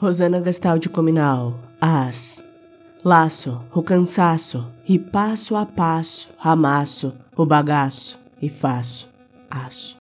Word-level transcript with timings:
Rosana 0.00 0.40
Gastaldi 0.40 0.88
Cominal, 0.88 1.60
as. 1.78 2.42
Laço, 3.04 3.60
o 3.70 3.82
cansaço, 3.82 4.66
e 4.88 4.98
passo 4.98 5.54
a 5.54 5.66
passo, 5.66 6.30
amasso, 6.42 7.12
o 7.36 7.44
bagaço, 7.44 8.18
e 8.40 8.48
faço, 8.48 9.06
aço. 9.50 9.99